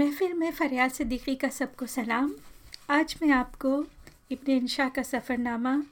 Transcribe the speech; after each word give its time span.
महफिल 0.00 0.32
में 0.32 0.50
फरियाद 0.50 0.90
सिद्दीकी 0.90 1.34
का 1.36 1.48
सबको 1.48 1.86
सलाम। 1.86 2.32
आज 2.90 3.14
मैं 3.22 3.30
आपको 3.30 3.72
इब्न 4.30 4.52
इंशा 4.52 4.88
का 4.88 5.02
सफ़रनामा 5.02 5.82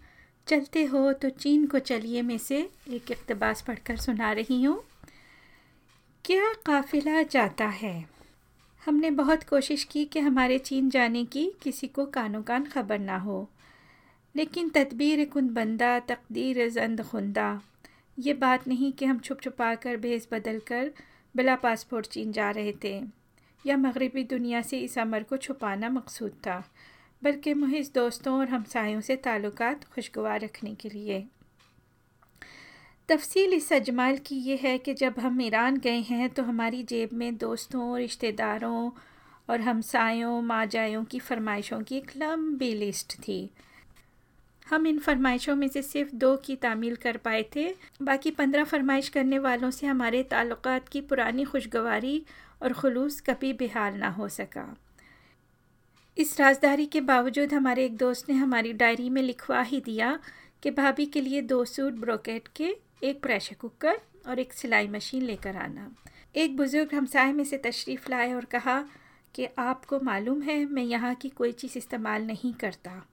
चलते 0.46 0.84
हो 0.84 1.12
तो 1.12 1.30
चीन 1.30 1.66
को 1.66 1.78
चलिए 1.78 2.22
में 2.22 2.38
से 2.38 2.60
एक 2.90 3.10
इकतबास 3.10 3.60
पढ़कर 3.62 3.96
सुना 3.96 4.32
रही 4.32 4.62
हूँ। 4.62 4.80
क्या 6.24 6.52
काफ़िला 6.66 7.22
जाता 7.22 7.66
है? 7.66 8.08
हमने 8.86 9.10
बहुत 9.10 9.44
कोशिश 9.44 9.84
की 9.84 10.04
कि 10.04 10.20
हमारे 10.20 10.58
चीन 10.58 10.90
जाने 10.90 11.24
की 11.24 11.52
किसी 11.62 11.86
को 11.86 12.06
कानो 12.06 12.42
कान 12.42 12.64
खबर 12.64 12.98
ना 12.98 13.18
हो। 13.18 13.48
लेकिन 14.36 14.68
तदबीर 14.68 15.24
कुन 15.24 15.48
बंदा, 15.48 15.98
तकदीर 15.98 16.68
जंद 16.70 17.02
खुंदा, 17.02 17.60
ये 18.18 18.34
बात 18.34 18.68
नहीं 18.68 18.92
कि 18.92 19.04
हम 19.04 19.18
छुप 19.18 19.40
छुपा 19.40 19.74
कर 19.74 19.96
भेस 19.96 20.28
बदल 20.32 20.58
कर 20.58 20.90
बिला 21.34 21.56
पासपोर्ट 21.56 22.06
चीन 22.06 22.32
जा 22.32 22.50
रहे 22.50 22.74
थे। 22.84 23.17
या 23.64 23.76
मगरबी 23.76 24.24
दुनिया 24.24 24.62
से 24.62 24.78
इस 24.80 24.98
अमर 24.98 25.22
को 25.22 25.36
छुपाना 25.36 25.88
मकसूद 25.90 26.32
था, 26.46 26.62
बल्कि 27.22 27.54
मुहिज 27.54 27.90
दोस्तों 27.94 28.38
और 28.38 28.48
हमसायों 28.48 29.00
से 29.00 29.16
ताल्लुक़ 29.18 29.62
खुशगवार 29.94 30.40
रखने 30.40 30.74
के 30.74 30.88
लिए। 30.88 31.24
तफसील 33.08 33.52
इस 33.54 33.72
अजमाल 33.72 34.16
की 34.18 34.36
ये 34.36 34.56
है 34.56 34.76
कि 34.78 34.94
जब 34.94 35.18
हम 35.18 35.40
ईरान 35.42 35.76
गए 35.76 36.00
हैं 36.00 36.28
तो 36.30 36.42
हमारी 36.42 36.82
जेब 36.82 37.12
में 37.12 37.36
दोस्तों, 37.36 37.96
रिश्तेदारों 37.98 38.90
और 39.48 39.60
हमसायों, 39.60 40.40
माजायों 40.42 41.04
की 41.04 41.18
फरमाइशों 41.18 41.80
की 41.80 41.96
एक 41.96 42.10
लंबी 42.16 42.72
लिस्ट 42.74 43.14
थी। 43.18 43.48
हम 44.66 44.86
इन 44.86 44.98
फरमाइशों 44.98 45.54
में 45.56 45.66
से 45.68 45.82
सिर्फ़ 45.82 46.14
दो 46.14 46.36
की 46.36 46.56
तामील 46.56 46.96
कर 46.96 47.16
पाए 47.16 47.44
थे। 47.56 47.68
बाकी 48.02 48.30
पंद्रह 48.30 48.64
फरमाइश 48.64 49.08
करने 49.08 49.38
वालों 49.38 49.70
से 49.70 49.86
हमारे 49.86 50.22
ताल्लुक़ 50.22 50.68
की 50.92 51.00
पुरानी 51.02 51.44
खुशगवारी 51.44 52.22
और 52.62 52.72
खलूस 52.72 53.20
कभी 53.20 53.52
बेहाल 53.52 53.94
ना 53.94 54.08
हो 54.08 54.28
सका। 54.28 54.76
इस 56.18 56.40
राजदारी 56.40 56.86
के 56.86 57.00
बावजूद 57.00 57.52
हमारे 57.54 57.84
एक 57.84 57.96
दोस्त 57.96 58.28
ने 58.28 58.34
हमारी 58.34 58.72
डायरी 58.72 59.10
में 59.10 59.22
लिखवा 59.22 59.62
ही 59.62 59.80
दिया 59.80 60.18
कि 60.62 60.70
भाभी 60.70 61.06
के 61.06 61.20
लिए 61.20 61.42
दो 61.42 61.64
सूट 61.64 61.92
ब्रोकेट 61.92 62.48
के, 62.56 62.76
एक 63.04 63.22
प्रेशर 63.22 63.54
कुकर 63.54 64.00
और 64.28 64.38
एक 64.38 64.52
सिलाई 64.52 64.88
मशीन 64.88 65.22
लेकर 65.22 65.56
आना। 65.56 65.94
एक 66.36 66.56
बुज़ुर्ग 66.56 66.94
हमसाए 66.94 67.32
में 67.32 67.44
से 67.44 67.58
तशरीफ़ 67.58 68.10
लाए 68.10 68.32
और 68.32 68.44
कहा 68.44 68.84
कि, 69.34 69.48
आपको 69.58 70.00
मालूम 70.00 70.42
है, 70.42 70.64
मैं 70.64 70.82
यहाँ 70.82 71.14
की 71.14 71.28
कोई 71.28 71.52
चीज़ 71.52 71.78
इस्तेमाल 71.78 72.22
नहीं 72.22 72.54
करता। 72.54 73.06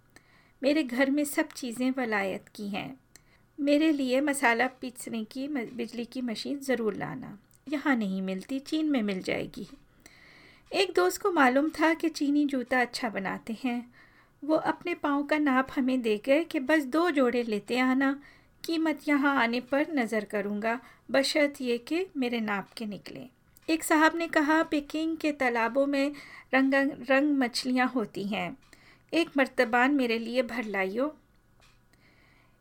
मेरे 0.63 0.83
घर 0.83 1.11
में 1.11 1.23
सब 1.23 1.47
चीज़ें 1.47 1.91
वलायत 1.97 2.45
की 2.55 2.67
हैं। 2.69 2.99
मेरे 3.59 3.91
लिए 3.91 4.21
मसाला 4.21 4.67
पीसने 4.67 5.23
की 5.23 5.47
बिजली 5.47 6.05
की 6.05 6.21
मशीन 6.21 6.59
ज़रूर 6.59 6.95
लाना। 6.95 7.37
यहाँ 7.67 7.95
नहीं 7.95 8.21
मिलती, 8.21 8.59
चीन 8.59 8.89
में 8.91 9.01
मिल 9.03 9.21
जाएगी। 9.21 9.67
एक 10.71 10.91
दोस्त 10.95 11.21
को 11.21 11.31
मालूम 11.31 11.69
था 11.69 11.93
कि 11.93 12.09
चीनी 12.09 12.45
जूता 12.45 12.81
अच्छा 12.81 13.09
बनाते 13.09 13.55
हैं। 13.63 13.93
वो 14.43 14.55
अपने 14.55 14.93
पाँव 14.93 15.23
का 15.23 15.37
नाप 15.37 15.67
हमें 15.75 16.01
दे 16.01 16.17
गए 16.25 16.43
कि 16.43 16.59
बस 16.59 16.83
दो 16.85 17.09
जोड़े 17.11 17.43
लेते 17.43 17.79
आना, 17.79 18.11
कीमत 18.63 19.07
यहाँ 19.07 19.35
आने 19.41 19.59
पर 19.61 19.87
नज़र 19.91 20.25
करूँगा, 20.25 20.79
बशर्त 21.11 21.61
ये 21.61 21.77
कि 21.77 22.05
मेरे 22.17 22.39
नाप 22.39 22.69
के 22.77 22.85
निकले। 22.85 23.27
एक 23.69 23.83
साहब 23.83 24.15
ने 24.15 24.27
कहा, 24.27 24.61
पेकिंग 24.63 25.17
के 25.17 25.31
तालाबों 25.31 25.85
में 25.85 26.11
रंग 26.53 26.73
रंग 27.09 27.37
मछलियाँ 27.37 27.87
होती 27.87 28.23
हैं। 28.23 28.57
एक 29.13 29.37
मर्तबान 29.37 29.95
मेरे 29.95 30.19
लिए 30.19 30.41
भर 30.43 30.63
लाइयो। 30.63 31.13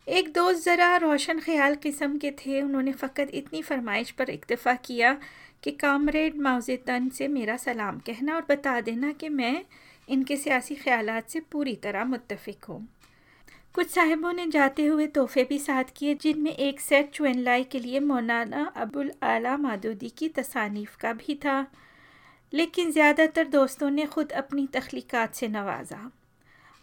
एक 0.06 0.32
दोस्त 0.32 0.64
ज़रा 0.64 0.96
रोशन 0.96 1.38
ख्याल 1.40 1.74
किस्म 1.74 2.16
के 2.18 2.30
थे, 2.30 2.60
उन्होंने 2.62 2.92
फ़कत 2.92 3.28
इतनी 3.34 3.60
फरमाइश 3.62 4.10
पर 4.10 4.30
इक्तफ़ा 4.30 4.74
किया 4.84 5.12
कि 5.62 5.70
कामरेड 5.72 6.36
माउज़तन 6.38 7.08
से 7.08 7.28
मेरा 7.28 7.56
सलाम 7.56 7.98
कहना 7.98 8.34
और 8.34 8.44
बता 8.48 8.80
देना 8.80 9.12
कि 9.12 9.28
मैं 9.30 9.64
इनके 10.08 10.36
सियासी 10.36 10.74
ख्याल 10.74 11.10
से 11.28 11.40
पूरी 11.52 11.74
तरह 11.76 12.04
मुतफ़ 12.04 12.50
हूँ। 12.68 12.86
कुछ 13.74 13.90
साहिबों 13.90 14.32
ने 14.32 14.46
जाते 14.46 14.84
हुए 14.86 15.06
तोहफे 15.08 15.44
भी 15.44 15.58
साथ 15.58 15.84
किए, 15.96 16.14
जिनमें 16.14 16.52
एक 16.52 16.80
सेट 16.80 17.10
चुनलाई 17.10 17.64
के 17.64 17.78
लिए 17.78 18.00
मौलाना 18.02 18.64
अबुल 18.76 19.10
आला 19.22 19.56
मादूदी 19.56 20.08
की 20.08 20.28
तसानीफ़ 20.30 20.96
का 21.00 21.12
भी 21.14 21.34
था, 21.34 21.66
लेकिन 22.52 22.92
ज़्यादातर 22.92 23.48
दोस्तों 23.48 23.90
ने 23.90 24.06
ख़ुद 24.06 24.32
अपनी 24.34 24.66
तख्लीक़ात 24.74 25.34
से 25.34 25.48
नवाजा। 25.48 26.10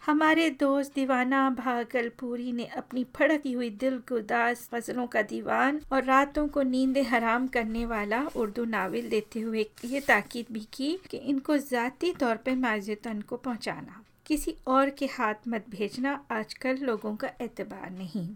हमारे 0.02 0.48
दोस्त 0.50 0.94
दीवाना 0.94 1.48
भागलपुरी 1.50 2.52
ने 2.52 2.64
अपनी 2.76 3.04
फड़की 3.16 3.52
हुई 3.52 3.68
दिल 3.80 3.96
गुदास 4.08 4.66
फ़सलों 4.72 5.06
का 5.06 5.22
दीवान 5.22 5.80
और 5.92 6.04
रातों 6.04 6.46
को 6.48 6.62
नींद 6.62 6.98
हराम 7.08 7.46
करने 7.48 7.84
वाला 7.86 8.20
उर्दू 8.36 8.64
नावल 8.64 9.08
देते 9.08 9.40
हुए 9.40 9.66
ये 9.84 10.00
ताकीद 10.00 10.46
भी 10.52 10.66
की 10.72 10.92
कि 11.10 11.16
इनको 11.16 11.58
ज़ाती 11.58 12.12
तौर 12.12 12.36
पर 12.36 12.56
माजतन 12.56 13.20
को 13.20 13.36
पहुंचाना। 13.36 14.02
किसी 14.26 14.54
और 14.66 14.90
के 14.90 15.06
हाथ 15.06 15.48
मत 15.48 15.64
भेजना 15.70 16.20
आजकल 16.30 16.78
लोगों 16.82 17.16
का 17.16 17.30
एतबार 17.40 17.90
नहीं। 17.90 18.28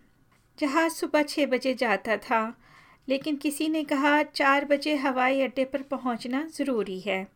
जहाज़ 0.59 0.93
सुबह 0.93 1.23
छः 1.23 1.47
बजे 1.47 1.75
जाता 1.75 2.17
था, 2.17 2.43
लेकिन 3.09 3.37
किसी 3.37 3.69
ने 3.69 3.85
कहा, 3.85 4.23
चार 4.23 4.65
बजे 4.65 4.95
हवाई 4.97 5.41
अड्डे 5.43 5.65
पर 5.65 5.83
पहुँचना 5.83 6.47
ज़रूरी 6.55 7.01
है। 7.01 7.27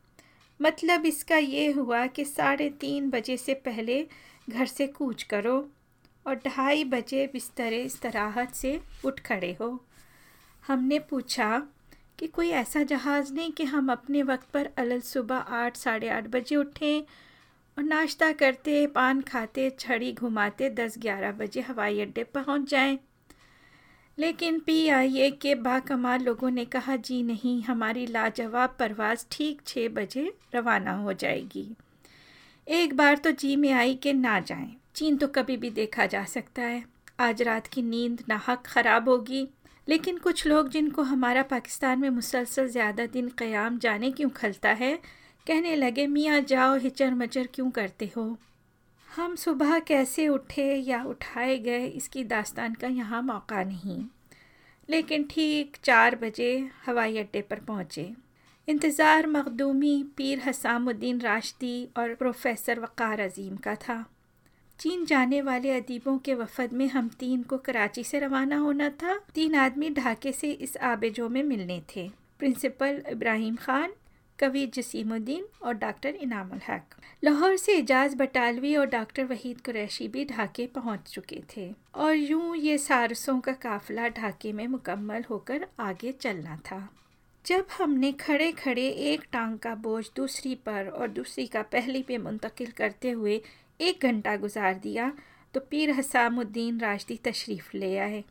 मतलब 0.62 1.06
इसका 1.06 1.37
ये 1.37 1.71
हुआ 1.72 2.06
कि 2.06 2.25
साढ़े 2.25 2.69
तीन 2.71 3.10
बजे 3.10 3.37
से 3.37 3.54
पहले 3.54 4.06
घर 4.50 4.66
से 4.66 4.87
कूच 4.87 5.22
करो 5.22 5.69
और 6.26 6.34
ढाई 6.34 6.84
बजे 6.84 7.26
बिस्तर 7.26 7.72
istirahat 7.72 8.53
से 8.53 8.81
उठ 9.04 9.20
खड़े 9.20 9.56
हो। 9.60 9.84
हमने 10.66 10.99
पूछा 10.99 11.62
कि 12.19 12.26
कोई 12.26 12.50
ऐसा 12.50 12.82
जहाज़ 12.82 13.32
नहीं 13.34 13.53
कि 13.53 13.65
हम 13.65 13.93
अपने 13.93 14.22
वक्त 14.22 14.49
पर 14.50 14.70
अलल 14.78 15.00
सुबह 15.00 15.37
आठ, 15.37 15.76
साढ़े 15.76 16.09
आठ 16.09 16.25
बजे 16.25 16.56
उठें 16.56 17.00
और 17.78 17.84
नाश्ता 17.84 18.32
करते, 18.32 18.87
पान 18.87 19.20
खाते, 19.20 19.70
छड़ी 19.70 20.12
घुमाते 20.12 20.70
दस, 20.70 20.94
ग्यारह 20.99 21.32
बजे 21.32 21.60
हवाई 21.60 22.00
अड्डे 22.00 22.25
पहुँच 22.25 22.70
जाएँ। 22.70 22.99
लेकिन 24.19 24.59
पी 24.59 24.88
आई 24.88 25.19
ए 25.19 25.31
के 25.31 25.54
बाकमाल 25.54 26.22
लोगों 26.22 26.50
ने 26.50 26.65
कहा, 26.65 26.97
जी 26.97 27.22
नहीं, 27.22 27.62
हमारी 27.62 28.06
लाजवाब 28.06 28.76
परवाज़ 28.78 29.25
ठीक 29.31 29.60
छः 29.66 29.88
बजे 29.88 30.32
रवाना 30.54 30.93
हो 30.93 31.12
जाएगी। 31.12 31.66
एक 32.66 32.94
बार 32.94 33.16
तो 33.16 33.31
जी 33.31 33.56
में 33.56 33.72
आई 33.72 33.94
कि 33.94 34.12
ना 34.12 34.41
जाएँ। 34.41 34.76
चीन 34.94 35.16
तो 35.16 35.28
कभी 35.28 35.56
भी 35.56 35.70
देखा 35.70 36.06
जा 36.06 36.25
सकता 36.25 36.62
है। 36.62 36.84
आज 37.20 37.43
रात 37.43 37.66
की 37.66 37.82
नींद 37.82 38.22
नाहक 38.28 38.62
ख़राब 38.66 39.09
होगी। 39.09 39.49
लेकिन 39.88 40.19
कुछ 40.19 40.47
लोग 40.47 40.69
जिनको 40.69 41.03
हमारा 41.03 41.43
पाकिस्तान 41.43 41.99
में 41.99 42.10
मुसलसल 42.10 42.69
ज़्यादा 42.69 43.06
दिन 43.06 43.28
क़याम 43.28 43.78
जाने 43.78 44.10
क्यों 44.10 44.31
खलता 44.31 44.70
है, 44.72 44.94
कहने 45.47 45.76
लगे, 45.76 46.06
मियाँ 46.06 46.41
जाओ 46.41 46.76
हिचर 46.76 47.15
मचर 47.15 47.49
क्यों 47.54 47.70
करते 47.70 48.10
हो? 48.16 48.37
हम 49.10 49.34
सुबह 49.37 49.78
कैसे 49.78 50.26
उठे 50.28 50.75
या 50.76 51.03
उठाए 51.04 51.56
गए 51.59 51.87
इसकी 51.87 52.22
दास्तान 52.25 52.75
का 52.75 52.88
यहाँ 52.88 53.22
मौका 53.22 53.62
नहीं। 53.65 54.03
लेकिन 54.88 55.25
ठीक 55.31 55.76
चार 55.84 56.16
बजे 56.16 56.53
हवाई 56.87 57.19
अड्डे 57.19 57.41
पर 57.41 57.60
पहुँचे। 57.60 58.10
इंतज़ार 58.69 59.26
मखदूमी 59.26 60.03
पीर 60.16 60.41
हसामुद्दीन 60.41 61.20
राशदी 61.20 61.88
और 61.97 62.15
प्रोफेसर 62.15 62.81
वक़ार 62.81 63.20
अजीम 63.20 63.56
का 63.56 63.75
था। 63.78 64.04
चीन 64.78 65.04
जाने 65.04 65.41
वाले 65.43 65.70
अदीबों 65.70 66.16
के 66.19 66.34
वफद 66.34 66.72
में 66.72 66.87
हम 66.88 67.09
तीन 67.19 67.43
को 67.43 67.59
कराची 67.59 68.04
से 68.04 68.19
रवाना 68.19 68.59
होना 68.59 68.88
था। 69.03 69.19
तीन 69.34 69.54
आदमी 69.54 69.91
ढाके 69.91 70.32
से 70.32 70.50
इस 70.53 70.76
आबेजो 70.76 71.28
में 71.28 71.43
मिलने 71.43 71.82
थे। 71.97 72.09
प्रिंसिपल 72.38 73.03
इब्राहिम 73.10 73.56
खान 73.56 73.93
कवि 74.41 74.67
जसीमुद्दीन 74.67 75.45
और 75.62 75.75
डॉक्टर 75.75 76.15
इनामुल 76.17 76.61
हक। 76.69 76.95
लाहौर 77.23 77.56
से 77.56 77.77
एजाज 77.77 78.15
बटालवी 78.15 78.75
और 78.77 78.87
डॉक्टर 78.87 79.25
वहीद 79.25 79.61
कुरैशी 79.61 80.09
भी 80.09 80.25
ढाके 80.25 80.67
पहुँच 80.67 81.09
चुके 81.09 81.43
थे 81.56 81.71
और 81.95 82.15
यूँ 82.15 82.56
ये 82.56 82.79
सारसों 82.79 83.39
का 83.41 83.53
काफिला 83.62 84.09
ढाके 84.11 84.53
में 84.53 84.67
मुकम्मल 84.67 85.25
होकर 85.31 85.67
आगे 85.81 86.12
चलना 86.12 86.56
था। 86.67 86.89
जब 87.45 87.67
हमने 87.79 88.12
खड़े 88.12 88.50
खड़े 88.55 88.89
एक 88.89 89.23
टांग 89.33 89.59
का 89.59 89.75
बोझ 89.75 90.05
दूसरी 90.17 90.55
पर 90.67 90.89
और 90.89 91.09
दूसरी 91.11 91.47
का 91.47 91.62
पहली 91.62 92.03
पे 92.03 92.19
मुंतकिल 92.19 92.70
करते 92.70 93.11
हुए 93.11 93.41
एक 93.81 94.03
घंटा 94.03 94.37
गुजार 94.37 94.75
दिया 94.75 95.12
तो 95.55 95.61
पीर 95.61 95.91
हसामुद्दीन 95.91 96.81
राशदी 96.81 97.17
तशरीफ़ 97.25 97.70
ले 97.76 97.97
आए। 97.99 98.23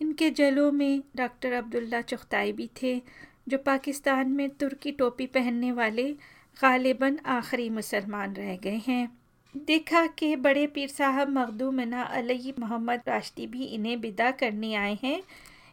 इनके 0.00 0.30
जलों 0.30 0.70
में 0.72 1.02
डॉक्टर 1.16 1.52
अब्दुल्ला 1.52 2.00
चुख्ताई 2.02 2.52
भी 2.52 2.68
थे 2.82 3.00
जो 3.48 3.58
पाकिस्तान 3.58 4.28
में 4.28 4.50
तुर्की 4.50 4.90
टोपी 4.90 5.26
पहनने 5.26 5.72
वाले 5.72 6.10
गालिबा 6.56 7.10
आखिरी 7.26 7.70
मुसलमान 7.70 8.34
रह 8.34 8.56
गए 8.56 8.80
हैं। 8.86 9.08
देखा 9.56 10.06
कि 10.06 10.36
बड़े 10.36 10.66
पीर 10.66 10.88
साहब 10.88 11.28
मखदूमना 11.28 12.02
अली 12.02 12.54
मोहम्मद 12.58 13.00
राश्ती 13.08 13.46
भी 13.46 13.64
इन्हें 13.64 13.96
विदा 13.96 14.30
करने 14.30 14.74
आए 14.74 14.98
हैं। 15.02 15.22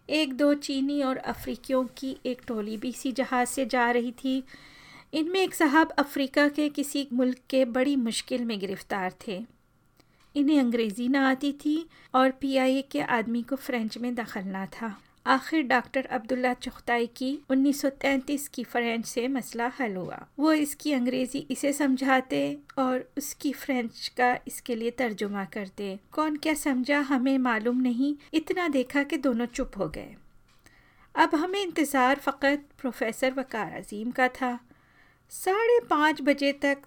एक 0.09 0.33
दो 0.33 0.53
चीनी 0.53 1.01
और 1.03 1.17
अफ्रीकियों 1.17 1.83
की 1.97 2.15
एक 2.25 2.41
टोली 2.47 2.77
भी 2.77 2.89
इसी 2.89 3.11
जहाज़ 3.11 3.49
से 3.49 3.65
जा 3.65 3.91
रही 3.91 4.11
थी। 4.11 4.43
इनमें 5.13 5.39
एक 5.39 5.53
साहब 5.53 5.89
अफ्रीका 5.89 6.47
के 6.47 6.69
किसी 6.69 7.07
मुल्क 7.13 7.37
के 7.49 7.65
बड़ी 7.65 7.95
मुश्किल 7.95 8.45
में 8.45 8.59
गिरफ़्तार 8.59 9.13
थे। 9.27 9.45
इन्हें 10.35 10.59
अंग्रेज़ी 10.59 11.07
ना 11.07 11.29
आती 11.29 11.51
थी 11.51 11.89
और 12.15 12.31
पीआईए 12.31 12.81
के 12.81 13.01
आदमी 13.01 13.41
को 13.41 13.55
फ़्रेंच 13.55 13.97
में 13.97 14.15
दखलना 14.15 14.65
था। 14.65 14.97
आखिर 15.25 15.63
डॉक्टर 15.63 16.05
अब्दुल्ला 16.05 16.53
चुख्ताई 16.53 17.07
की 17.07 17.27
1933 17.51 18.47
की 18.47 18.63
फ्रेंच 18.63 19.05
से 19.05 19.27
मसला 19.27 19.71
हल 19.79 19.95
हुआ। 19.95 20.27
वो 20.39 20.53
इसकी 20.53 20.93
अंग्रेज़ी 20.93 21.39
इसे 21.51 21.73
समझाते 21.73 22.57
और 22.77 23.09
उसकी 23.17 23.51
फ्रेंच 23.53 24.07
का 24.17 24.31
इसके 24.47 24.75
लिए 24.75 24.91
तर्जुमा 24.91 25.45
करते। 25.45 25.99
कौन 26.11 26.35
क्या 26.35 26.53
समझा 26.53 26.99
हमें 26.99 27.37
मालूम 27.37 27.81
नहीं, 27.81 28.15
इतना 28.33 28.67
देखा 28.67 29.03
कि 29.03 29.17
दोनों 29.17 29.45
चुप 29.45 29.77
हो 29.77 29.87
गए। 29.89 30.15
अब 31.15 31.35
हमें 31.35 31.61
इंतज़ार 31.61 32.15
फ़कत 32.15 32.65
प्रोफेसर 32.79 33.33
वकार 33.33 33.71
अजीम 33.71 34.11
का 34.11 34.27
था। 34.27 34.59
साढ़े 35.31 35.79
पाँच 35.79 36.21
बजे 36.21 36.51
तक 36.53 36.77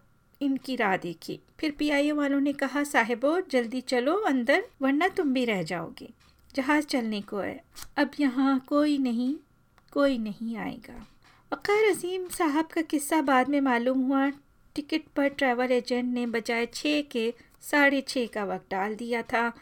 इनकी 0.40 0.76
राह 0.76 0.96
देखी। 0.96 1.38
फिर 1.60 1.70
पीआईए 1.70 2.12
वालों 2.12 2.40
ने 2.40 2.52
कहा, 2.52 2.84
साहेबो, 2.84 3.40
जल्दी 3.40 3.80
चलो 3.80 4.14
अंदर, 4.14 4.64
वरना 4.82 5.08
तुम 5.08 5.32
भी 5.32 5.44
रह 5.44 5.62
जाओगे। 5.62 6.08
जहाज़ 6.54 6.86
चलने 6.86 7.20
को 7.22 7.38
है। 7.38 7.60
अब 7.98 8.10
यहाँ 8.20 8.58
कोई 8.68 8.98
नहीं 8.98 9.34
कोई 9.92 10.18
नहीं 10.18 10.56
आएगा। 10.58 10.94
वक़ार 11.52 11.84
अजीम 11.86 12.26
साहब 12.30 12.66
का 12.66 12.82
किस्सा 12.82 13.20
बाद 13.22 13.48
में 13.48 13.60
मालूम 13.60 14.00
हुआ, 14.02 14.28
टिकट 14.76 15.02
पर 15.16 15.28
ट्रैवल 15.30 15.72
एजेंट 15.72 16.12
ने 16.14 16.26
बजाय 16.28 16.66
छः 16.66 17.02
के 17.12 17.32
साढ़े 17.62 18.00
छः 18.00 18.26
का 18.26 18.44
वक्त 18.44 18.70
डाल 18.70 18.94
दिया 18.94 19.22
था 19.22 19.52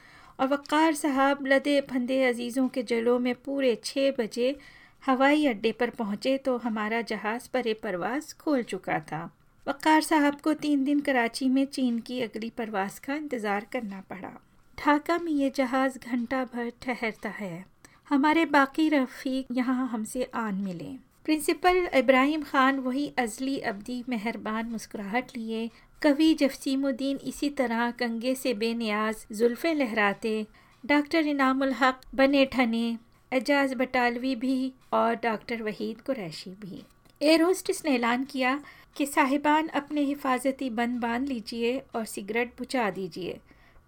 और 0.40 0.48
वक़ार 0.48 0.94
साहब 0.94 1.46
लदे 1.46 1.80
फंदे 1.90 2.22
अजीज़ों 2.24 2.68
के 2.68 2.82
जलों 2.82 3.18
में 3.18 3.34
पूरे 3.34 3.74
छः 3.84 4.10
बजे 4.18 4.56
हवाई 5.02 5.46
अड्डे 5.46 5.72
पर 5.72 5.90
पहुँचे 5.90 6.36
तो 6.38 6.56
हमारा 6.58 7.00
जहाज़ 7.02 7.48
परे 7.52 7.74
परवास 7.74 8.32
खोल 8.40 8.62
चुका 8.64 8.98
था। 9.02 9.22
वक़ार 9.66 10.02
साहब 10.02 10.40
को 10.40 10.54
तीन 10.56 10.84
दिन 10.84 11.00
कराची 11.00 11.48
में 11.48 11.64
चीन 11.66 11.98
की 12.00 12.20
अगली 12.20 12.50
परवास 12.50 12.98
का 12.98 13.14
इंतज़ार 13.14 13.66
करना 13.72 14.02
पड़ा। 14.10 14.32
ढाका 14.80 15.18
में 15.18 15.32
ये 15.32 15.50
जहाज़ 15.50 15.98
घंटा 15.98 16.44
भर 16.44 16.72
ठहरता 16.82 17.28
है। 17.28 17.64
हमारे 18.08 18.44
बाकी 18.44 18.88
रफ़ीक 18.88 19.46
यहाँ 19.52 19.88
हमसे 19.88 20.30
आन 20.34 20.54
मिले। 20.54 20.88
प्रिंसिपल 21.24 21.88
इब्राहिम 21.94 22.42
ख़ान 22.42 22.78
वही 22.78 23.06
अजली, 23.18 23.58
अब्दी, 23.58 24.04
मेहरबान 24.08 24.66
मुस्कुराहट 24.66 25.36
लिए। 25.36 25.70
कवि 26.02 26.34
जफसीमुद्दीन 26.34 27.16
इसी 27.16 27.50
तरह 27.50 27.90
कंगे 27.90 28.34
से 28.34 28.54
बेनियाज, 28.54 29.26
जुल्फ़े 29.32 29.74
लहराते। 29.74 30.46
डॉक्टर 30.86 31.26
इनामुल 31.26 31.72
हक 31.72 32.00
बने 32.14 32.44
ठने। 32.46 32.98
एजाज 33.32 33.74
बटालवी 33.74 34.34
भी 34.36 34.72
और 34.92 35.14
डॉक्टर 35.14 35.62
वहीद 35.62 36.00
कुरैशी 36.00 36.50
भी। 36.50 36.82
एयर 37.22 37.42
होस्टिस 37.42 37.84
ने 37.84 37.94
ऐलान 37.94 38.24
किया 38.24 38.60
कि 38.96 39.06
साहिबान 39.06 39.68
अपने 39.68 40.00
हिफाजती 40.00 40.70
बंद 40.70 41.00
बाँध 41.00 41.28
लीजिए 41.28 41.78
और 41.94 42.04
सिगरेट 42.04 42.58
बुझा 42.58 42.90
दीजिए। 42.90 43.38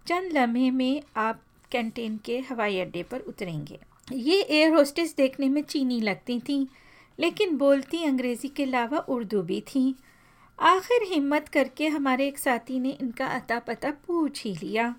चंद 0.07 0.31
लम्हे 0.33 0.71
में 0.71 1.01
आप 1.17 1.41
कैंटीन 1.71 2.17
के 2.17 2.39
हवाई 2.39 2.79
अड्डे 2.79 3.03
पर 3.03 3.19
उतरेंगे। 3.19 3.79
ये 4.13 4.41
एयर 4.41 4.73
होस्टेस 4.73 5.15
देखने 5.15 5.49
में 5.49 5.61
चीनी 5.61 5.99
लगती 6.01 6.39
थीं, 6.39 6.65
लेकिन 7.19 7.55
बोलती 7.57 8.03
अंग्रेज़ी 8.03 8.47
के 8.47 8.63
अलावा 8.63 8.97
उर्दू 8.97 9.41
भी 9.41 9.61
थीं। 9.61 9.93
आखिर 10.59 11.03
हिम्मत 11.03 11.47
करके 11.47 11.87
हमारे 11.87 12.27
एक 12.27 12.37
साथी 12.37 12.79
ने 12.79 12.89
इनका 12.91 13.27
अता 13.27 13.59
पता 13.59 13.91
पूछ 14.07 14.43
ही 14.43 14.55
लिया। 14.55 14.95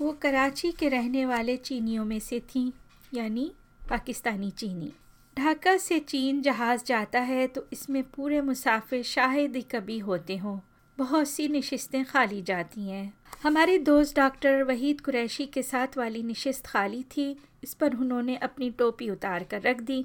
वो 0.00 0.12
कराची 0.12 0.72
के 0.72 0.88
रहने 0.88 1.26
वाले 1.26 1.56
चीनियों 1.56 2.04
में 2.04 2.18
से 2.18 2.40
थीं, 2.40 2.70
यानी 3.14 3.50
पाकिस्तानी 3.90 4.50
चीनी। 4.50 4.92
ढाका 5.36 5.76
से 5.76 5.98
चीन 5.98 6.42
जहाज़ 6.42 6.84
जाता 6.84 7.20
है 7.20 7.46
तो 7.46 7.66
इसमें 7.72 8.02
पूरे 8.10 8.40
मुसाफिर 8.40 9.02
शाहिद 9.02 9.56
ही 9.56 9.62
कभी 9.62 9.98
होते 9.98 10.36
हों। 10.36 10.58
बहुत 10.98 11.28
सी 11.28 11.48
नशस्तें 11.48 12.04
खाली 12.04 12.42
जाती 12.42 12.88
हैं। 12.88 13.12
हमारे 13.42 13.76
दोस्त 13.78 14.16
डॉक्टर 14.16 14.62
वहीद 14.62 15.00
कुरैशी 15.00 15.44
के 15.46 15.62
साथ 15.62 15.96
वाली 15.96 16.22
नशस्त 16.22 16.66
खाली 16.66 17.02
थी। 17.10 17.36
इस 17.62 17.74
पर 17.74 17.94
उन्होंने 17.94 18.36
अपनी 18.36 18.70
टोपी 18.70 19.08
उतार 19.10 19.44
कर 19.44 19.60
रख 19.62 19.80
दी। 19.80 20.04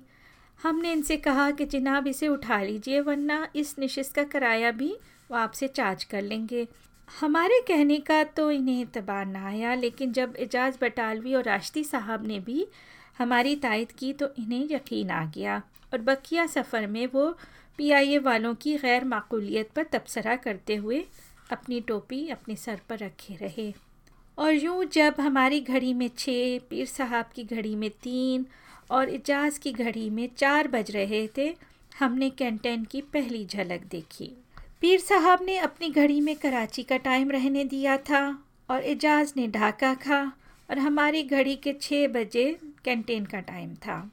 हमने 0.60 0.92
इनसे 0.92 1.18
कहा 1.18 1.50
कि, 1.52 1.66
जनाब, 1.66 2.08
इसे 2.08 2.28
उठा 2.28 2.62
लीजिए, 2.62 3.00
वरना 3.00 3.48
इस 3.56 3.76
नशस्त 3.80 4.16
का 4.16 4.24
किराया 4.24 4.72
भी 4.72 4.92
वो 5.32 5.38
आपसे 5.38 5.68
चार्ज 5.68 6.04
कर 6.04 6.22
लेंगे। 6.22 6.68
हमारे 7.20 7.60
कहने 7.68 7.98
का 8.00 8.24
तो 8.24 8.50
इन्हें 8.52 8.82
एतबार 8.82 9.26
ना 9.26 9.46
आया, 9.48 9.74
लेकिन 9.76 10.12
जब 10.14 10.36
एजाज 10.40 10.78
बटालवी 10.82 11.34
और 11.36 11.44
राश्ती 11.44 11.84
साहब 11.84 12.28
ने 12.28 12.40
भी 12.40 12.68
हमारी 13.18 13.56
तायद 13.56 13.92
की 13.92 14.14
तो 14.14 14.30
इन्हें 14.40 14.68
यकीन 14.72 15.10
आ 15.10 15.26
गया 15.26 15.62
और 15.94 16.02
बकिया 16.02 16.46
सफ़र 16.48 16.88
में 16.88 17.06
वो 17.08 17.30
पीआईए 17.78 18.18
वालों 18.20 18.54
की 18.56 18.78
गैर 18.78 19.04
माकूलियत 19.06 19.72
पर 19.72 19.84
तबसरा 19.84 20.36
करते 20.36 20.76
हुए 20.76 21.04
अपनी 21.52 21.80
टोपी 21.82 22.28
अपने 22.30 22.56
सर 22.56 22.80
पर 22.90 22.98
रखे 22.98 23.36
रहे। 23.36 23.74
और 24.38 24.54
यूँ 24.54 24.86
जब 24.86 25.16
हमारी 25.20 25.60
घड़ी 25.62 25.94
में 25.94 26.10
छः 26.18 26.60
पीर 26.60 26.86
साहब 26.86 27.30
की 27.36 27.44
घड़ी 27.44 27.76
में 27.76 27.90
तीन 27.90 28.46
और 28.92 29.10
इजाज़ 29.10 29.60
की 29.60 29.72
घड़ी 29.74 30.10
में 30.10 30.30
चार 30.38 30.68
बज 30.68 30.92
रहे 30.92 31.28
थे, 31.38 31.56
हमने 32.00 32.30
कैंटेन 32.30 32.86
की 32.86 33.02
पहली 33.02 33.46
झलक 33.46 33.82
देखी। 33.82 34.32
पीर 34.82 35.00
साहब 35.00 35.40
ने 35.42 35.58
अपनी 35.58 35.90
घड़ी 35.90 36.22
में 36.22 36.36
कराची 36.36 36.84
का 36.84 36.98
टाइम 36.98 37.32
रहने 37.32 37.64
दिया 37.64 37.98
था 37.98 38.24
और 38.70 38.84
एजाज 38.84 39.34
ने 39.38 39.48
ढाका 39.48 39.94
खा 39.94 40.22
और 40.70 40.80
हमारी 40.80 41.24
घड़ी 41.24 41.56
के 41.56 41.74
छः 41.74 42.08
बजे 42.08 42.58
कैंटीन 42.86 43.26
का 43.26 43.40
टाइम 43.40 43.76
था। 43.76 44.12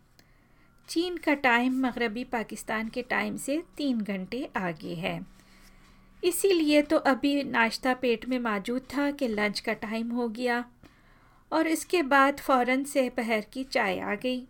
चीन 0.89 1.17
का 1.17 1.35
टाइम 1.35 1.81
मगरबी 1.87 2.25
पाकिस्तान 2.25 2.89
के 2.89 3.03
टाइम 3.03 3.37
से 3.37 3.63
तीन 3.77 4.01
घंटे 4.01 4.49
आगे 4.57 4.95
है। 4.95 5.38
इसीलिए 6.25 6.83
तो 6.83 6.97
अभी 6.97 7.43
नाश्ता 7.45 7.95
पेट 7.95 8.29
में 8.29 8.39
मौजूद 8.39 8.83
था 8.83 9.11
कि 9.11 9.29
लंच 9.29 9.61
का 9.61 9.73
टाइम 9.73 10.11
हो 10.11 10.29
गया 10.29 10.65
और 11.53 11.67
इसके 11.67 12.03
बाद 12.03 12.39
फ़ौर 12.39 12.85
से 12.85 13.09
पहर 13.09 13.41
की 13.53 13.65
चाय 13.65 13.99
आ 13.99 14.15
गई। 14.15 14.43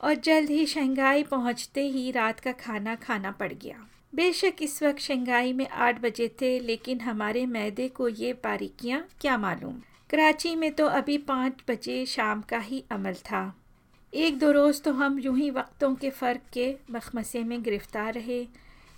और 0.00 0.14
जल्द 0.14 0.50
ही 0.50 0.66
शंघाई 0.66 1.22
पहुँचते 1.22 1.88
ही 1.88 2.10
रात 2.10 2.40
का 2.40 2.52
खाना 2.52 2.94
खाना 2.94 3.30
पड़ 3.30 3.52
गया। 3.52 3.86
बेशक 4.14 4.52
इस 4.60 4.82
वक्त 4.82 4.98
शंघाई 4.98 5.52
में 5.52 5.68
आठ 5.68 6.00
बजे 6.00 6.28
थे, 6.40 6.58
लेकिन 6.60 7.00
हमारे 7.00 7.46
मैदे 7.46 7.88
को 7.88 8.08
ये 8.08 8.32
बारीकियाँ 8.32 9.08
क्या 9.20 9.38
मालूम? 9.38 9.74
कराची 10.10 10.56
में 10.56 10.72
तो 10.72 10.86
अभी 10.86 11.18
पाँच 11.18 11.52
बजे 11.68 12.06
शाम 12.06 12.40
का 12.40 12.58
ही 12.58 12.84
अमल 12.90 13.14
था। 13.14 13.60
एक 14.14 14.38
दो 14.38 14.50
रोज़ 14.52 14.82
तो 14.82 14.92
हम 14.92 15.18
यूँ 15.18 15.38
ही 15.38 15.50
वक्तों 15.50 15.94
के 15.94 16.10
फ़र्क 16.10 16.40
के 16.52 16.76
मखमसे 16.90 17.44
में 17.44 17.62
गिरफ़्तार 17.62 18.14
रहे। 18.14 18.46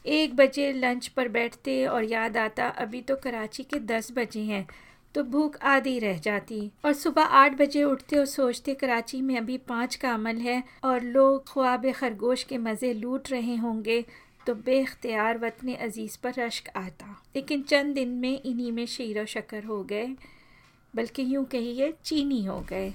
एक 0.04 0.36
बजे 0.36 0.72
लंच 0.72 1.06
पर 1.08 1.28
बैठते 1.28 1.84
और 1.86 2.04
याद 2.04 2.36
आता, 2.36 2.66
अभी 2.66 3.00
तो 3.02 3.16
कराची 3.16 3.62
के 3.62 3.78
दस 3.86 4.12
बजे 4.12 4.40
हैं 4.42 4.66
तो 5.14 5.22
भूख 5.24 5.56
आधी 5.64 5.98
रह 5.98 6.18
जाती। 6.18 6.70
और 6.84 6.92
सुबह 6.92 7.22
आठ 7.22 7.56
बजे 7.58 7.82
उठते 7.84 8.16
और 8.16 8.24
सोचते, 8.26 8.74
कराची 8.74 9.20
में 9.20 9.36
अभी 9.38 9.56
पाँच 9.58 9.94
का 9.96 10.12
अमल 10.14 10.36
है 10.38 10.62
और 10.84 11.02
लोग 11.02 11.44
ख्वाब 11.48 11.90
खरगोश 11.92 12.42
के 12.44 12.58
मज़े 12.58 12.92
लूट 12.94 13.30
रहे 13.30 13.56
होंगे 13.56 14.04
तो 14.46 14.54
बेख्तियार 14.56 15.38
वतन 15.38 15.74
अज़ीज़ 15.74 16.16
पर 16.22 16.34
रश्क 16.38 16.68
आता। 16.76 17.16
लेकिन 17.36 17.62
चंद 17.62 17.94
दिन 17.94 18.08
में 18.10 18.40
इन्हीं 18.42 18.72
में 18.72 18.84
शीर 18.86 19.24
शक्कर 19.26 19.64
हो 19.64 19.82
गए, 19.84 20.08
बल्कि 20.94 21.24
यूँ 21.24 21.44
कहिए 21.46 21.92
चीनी 22.04 22.44
हो 22.44 22.60
गए। 22.70 22.92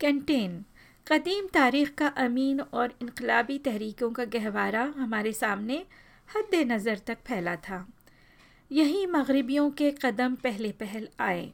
कैंटीन। 0.00 0.64
कदीम 1.06 1.46
तारीख़ 1.54 1.90
का 1.98 2.06
अमीन 2.18 2.60
और 2.62 2.94
इनकलाबी 3.02 3.58
तहरीकों 3.58 4.10
का 4.10 4.24
गहवारा 4.30 4.82
हमारे 4.96 5.32
सामने 5.32 5.82
हद 6.28 6.54
नज़र 6.66 7.00
तक 7.06 7.18
फैला 7.26 7.56
था। 7.58 7.86
यहीं 8.70 9.06
मगरबियों 9.06 9.70
के 9.72 9.90
कदम 10.02 10.34
पहले 10.34 10.70
पहल 10.80 11.08
आए। 11.20 11.52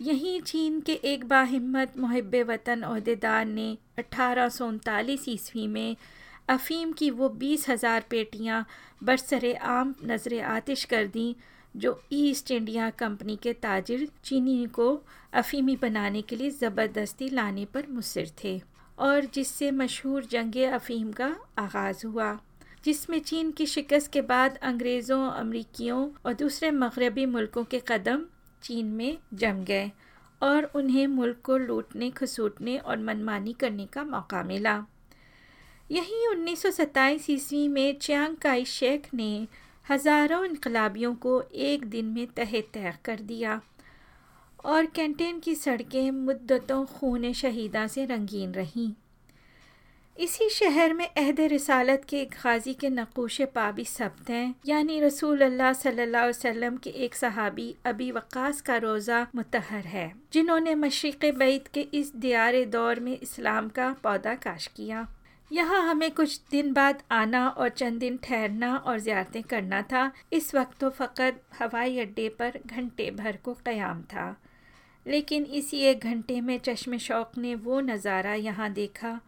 यहीं 0.00 0.40
चीन 0.42 0.80
के 0.80 0.92
एक 1.04 1.24
बाहिम्मत 1.28 1.98
मुहब 1.98 2.34
वतन 2.48 2.82
अहदेदार 2.82 3.44
ने 3.46 3.76
अठारह 3.98 4.48
सौ 4.48 4.66
उनतालीस 4.66 5.28
ईस्वी 5.28 5.66
में 5.68 5.96
अफ़ीम 6.50 6.92
की 6.92 7.10
वो 7.10 7.28
बीस 7.40 7.68
हज़ार 7.68 8.04
पेटियाँ 8.10 8.64
बरसर 9.02 9.54
आम 9.54 9.94
नज़र 10.04 10.40
आतिश 10.42 10.84
कर 10.84 11.06
दी, 11.06 11.34
जो 11.74 12.02
ईस्ट 12.12 12.50
इंडिया 12.50 12.88
कंपनी 12.98 13.36
के 13.36 13.52
ताजिर 13.62 14.08
चीनी 14.24 14.66
को 14.74 14.88
अफ़ीमी 15.32 15.76
बनाने 15.76 16.22
के 16.22 16.36
लिए 16.36 16.50
ज़बरदस्ती 16.52 17.28
लाने 17.30 17.64
पर 17.74 17.86
मुसर 17.90 18.30
थे 18.44 18.60
और 18.98 19.24
जिससे 19.34 19.70
मशहूर 19.72 20.24
जंग 20.30 20.56
अफ़ीम 20.72 21.12
का 21.12 21.34
आगाज़ 21.58 22.06
हुआ। 22.06 22.38
जिसमें 22.84 23.18
चीन 23.20 23.50
की 23.50 23.66
शिकस्त 23.66 24.12
के 24.12 24.20
बाद 24.20 24.56
अंग्रेज़ों, 24.56 25.30
अमरीकियों 25.30 26.08
और 26.26 26.32
दूसरे 26.34 26.70
मगरबी 26.70 27.26
मुल्कों 27.26 27.64
के 27.64 27.82
कदम 27.88 28.24
चीन 28.62 28.86
में 28.86 29.18
जम 29.34 29.64
गए 29.64 29.90
और 30.42 30.64
उन्हें 30.74 31.06
मुल्क 31.06 31.40
को 31.44 31.56
लूटने, 31.56 32.10
खसूटने 32.10 32.78
और 32.78 32.98
मनमानी 32.98 33.52
करने 33.52 33.86
का 33.86 34.04
मौका 34.04 34.42
मिला। 34.42 34.84
यहीं 35.90 36.28
उन्नीस 36.28 36.62
सौ 36.62 36.70
सत्ताईस 36.70 37.28
ईस्वी 37.30 37.66
में 37.68 37.98
चियांग 37.98 38.36
काई 38.36 38.64
शेख 38.64 39.08
ने 39.14 39.46
हज़ारों 39.90 40.44
इनकलाबियों 40.44 41.14
को 41.14 41.40
एक 41.42 41.84
दिन 41.84 42.04
में 42.06 42.26
तह 42.26 42.60
तह 42.74 42.90
कर 43.04 43.20
दिया 43.20 43.60
और 44.64 44.86
कैंटीन 44.86 45.38
की 45.40 45.54
सड़कें, 45.54 46.10
मुद्दतों, 46.10 46.84
खून 46.86 47.32
शहीदा 47.32 47.86
से 47.86 48.04
रंगीन 48.04 48.52
रहीं। 48.52 48.92
इसी 50.16 50.48
शहर 50.50 50.92
में 50.94 51.06
अहद 51.06 51.40
रसालत 51.52 52.02
के 52.08 52.16
एक 52.16 52.34
गाजी 52.42 52.72
के 52.74 52.88
नकूश 52.90 53.40
पाबी 53.54 53.84
सब्त 53.84 54.28
हैं। 54.30 54.54
यानी 54.66 54.98
रसूल 55.00 55.40
अल्लाह 55.42 55.88
अलैहि 55.88 56.28
वसल्लम 56.28 56.76
के 56.76 56.90
एक 57.04 57.14
सहाबी 57.14 57.74
अबी 57.86 58.10
वक़ास 58.12 58.60
का 58.60 58.76
रोज़ा 58.76 59.26
मुतहर 59.34 59.86
है, 59.86 60.12
जिन्होंने 60.32 60.74
मशरक़ 60.74 61.26
बैत 61.38 61.68
के 61.74 61.80
इस 61.94 62.12
दियार 62.16 62.64
दौर 62.66 63.00
में 63.00 63.12
इस्लाम 63.12 63.68
का 63.70 63.88
पौधा 64.02 64.34
काश 64.36 64.66
किया। 64.76 65.06
यहाँ 65.50 65.80
हमें 65.88 66.10
कुछ 66.12 66.40
दिन 66.50 66.72
बाद 66.72 67.02
आना 67.12 67.46
और 67.48 67.68
चंद 67.70 68.00
दिन 68.00 68.18
ठहरना 68.24 68.76
और 68.76 68.98
ज़्यारतें 69.00 69.42
करना 69.44 69.82
था। 69.82 70.10
इस 70.32 70.54
वक्त 70.54 70.78
तो 70.80 70.90
फ़कत 70.92 71.42
हवाई 71.58 71.98
अड्डे 72.00 72.28
पर 72.38 72.60
घंटे 72.66 73.10
भर 73.12 73.38
को 73.44 73.54
क़याम 73.64 74.02
था। 74.14 74.34
लेकिन 75.06 75.44
इसी 75.56 75.78
एक 75.86 76.04
घंटे 76.04 76.40
में 76.40 76.58
चश्म 76.60 76.98
शौक़ 77.00 77.38
ने 77.40 77.54
वो 77.56 77.80
नज़ारा 77.82 78.34
यहाँ 78.36 78.72
देखा। 78.72 79.18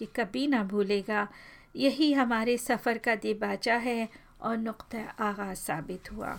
कि 0.00 0.06
कभी 0.16 0.46
ना 0.46 0.62
भूलेगा। 0.64 1.28
यही 1.76 2.12
हमारे 2.12 2.56
सफ़र 2.58 2.98
का 2.98 3.14
दिबाचा 3.14 3.74
है 3.76 4.08
और 4.40 4.56
नुक़ 4.56 4.96
आगाज़ 4.96 5.58
साबित 5.58 6.12
हुआ। 6.12 6.38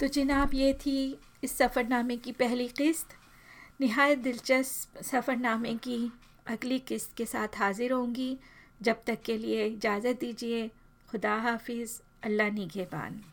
तो 0.00 0.06
जनाब, 0.06 0.54
ये 0.54 0.72
थी 0.72 1.18
इस 1.44 1.56
सफ़रनामे 1.58 2.16
की 2.16 2.32
पहली 2.32 2.68
किस्त। 2.68 3.16
नहायत 3.80 4.18
दिलचस्प 4.18 5.02
सफ़रनामे 5.02 5.74
की 5.74 5.98
अगली 6.46 6.78
किस्त 6.78 7.16
के 7.16 7.26
साथ 7.26 7.58
हाज़िर 7.58 7.92
होंगी। 7.92 8.36
जब 8.80 9.02
तक 9.06 9.22
के 9.22 9.36
लिए 9.38 9.66
इजाज़त 9.66 10.20
दीजिए। 10.20 10.68
खुदा 11.08 11.34
हाफिज़। 11.36 12.00
अल्लाह 12.22 12.50
निगेबान। 12.50 13.22